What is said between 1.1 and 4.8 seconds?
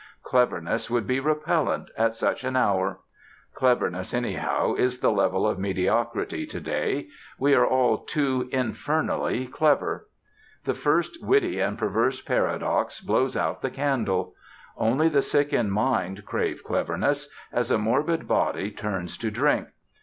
repellent at such an hour. Cleverness, anyhow,